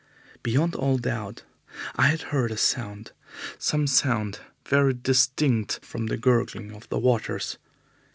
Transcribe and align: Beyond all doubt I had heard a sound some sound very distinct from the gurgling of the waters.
Beyond 0.41 0.73
all 0.73 0.97
doubt 0.97 1.43
I 1.95 2.07
had 2.07 2.21
heard 2.33 2.49
a 2.49 2.57
sound 2.57 3.11
some 3.59 3.85
sound 3.85 4.39
very 4.67 4.95
distinct 4.95 5.85
from 5.85 6.07
the 6.07 6.17
gurgling 6.17 6.71
of 6.71 6.89
the 6.89 6.97
waters. 6.97 7.59